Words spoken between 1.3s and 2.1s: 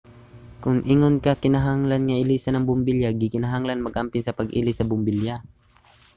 kinahanglan